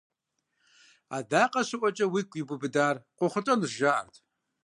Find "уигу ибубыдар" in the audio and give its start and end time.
2.09-2.95